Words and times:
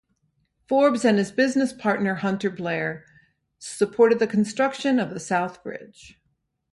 Forbes 0.67 1.05
and 1.05 1.19
his 1.19 1.31
business 1.31 1.71
partner 1.73 2.15
Hunter 2.15 2.49
Blair 2.49 3.05
supported 3.59 4.17
the 4.17 4.25
construction 4.25 4.97
of 4.97 5.11
the 5.11 5.19
South 5.19 5.61
Bridge. 5.61 6.19